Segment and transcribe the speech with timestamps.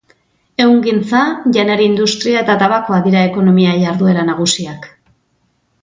[0.63, 1.19] Ehungintza,
[1.57, 4.91] janari industria eta tabakoa dira ekonomia jarduera nagusiak.